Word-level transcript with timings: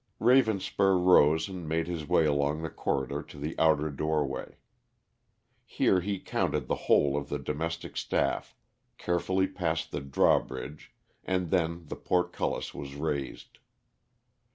Ravenspur 0.19 0.97
rose 0.97 1.47
and 1.47 1.69
made 1.69 1.85
his 1.85 2.07
way 2.07 2.25
along 2.25 2.63
the 2.63 2.71
corridor 2.71 3.21
to 3.21 3.37
the 3.37 3.53
outer 3.59 3.91
doorway. 3.91 4.55
Here 5.63 6.01
he 6.01 6.17
counted 6.17 6.65
the 6.67 6.73
whole 6.89 7.15
of 7.15 7.29
the 7.29 7.37
domestic 7.37 7.95
staff, 7.95 8.55
carefully 8.97 9.45
passed 9.45 9.91
the 9.91 10.01
drawbridge 10.01 10.91
and 11.23 11.51
then 11.51 11.85
the 11.85 11.95
portcullis 11.95 12.73
was 12.73 12.95
raised. 12.95 13.59